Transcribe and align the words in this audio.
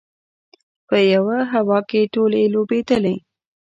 په 0.87 0.97
یوه 1.13 1.37
هوا 1.53 1.79
کې 1.89 2.01
ټولې 2.13 2.41
لوبېدلې. 2.53 3.15